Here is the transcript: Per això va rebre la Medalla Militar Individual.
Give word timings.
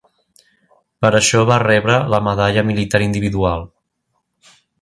Per 1.05 1.11
això 1.19 1.43
va 1.51 1.59
rebre 1.65 1.99
la 2.15 2.23
Medalla 2.31 2.65
Militar 2.73 3.05
Individual. 3.11 3.69